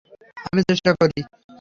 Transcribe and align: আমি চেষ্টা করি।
আমি 0.45 0.61
চেষ্টা 0.69 0.91
করি। 0.99 1.19